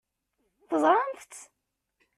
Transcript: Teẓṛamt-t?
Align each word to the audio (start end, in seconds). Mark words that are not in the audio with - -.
Teẓṛamt-t? 0.69 1.33